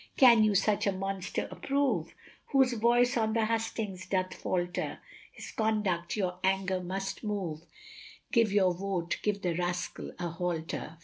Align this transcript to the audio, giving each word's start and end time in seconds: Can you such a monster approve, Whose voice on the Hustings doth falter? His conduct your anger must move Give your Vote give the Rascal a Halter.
Can 0.17 0.43
you 0.43 0.55
such 0.55 0.87
a 0.87 0.91
monster 0.91 1.47
approve, 1.51 2.15
Whose 2.47 2.73
voice 2.73 3.15
on 3.17 3.33
the 3.33 3.45
Hustings 3.45 4.07
doth 4.07 4.33
falter? 4.33 4.97
His 5.31 5.51
conduct 5.51 6.15
your 6.17 6.39
anger 6.43 6.79
must 6.81 7.23
move 7.23 7.61
Give 8.31 8.51
your 8.51 8.73
Vote 8.73 9.19
give 9.21 9.43
the 9.43 9.53
Rascal 9.53 10.11
a 10.17 10.27
Halter. 10.29 10.97